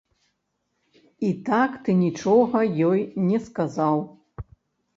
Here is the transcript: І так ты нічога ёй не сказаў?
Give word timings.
І 1.27 1.29
так 1.49 1.75
ты 1.85 1.91
нічога 2.05 2.63
ёй 2.89 2.99
не 3.29 3.45
сказаў? 3.51 4.05